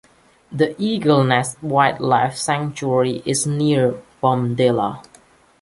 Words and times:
The 0.51 0.73
Eaglenest 0.79 1.61
Wildlife 1.61 2.35
Sanctuary 2.35 3.21
is 3.23 3.45
near 3.45 4.01
Bomdila. 4.23 5.03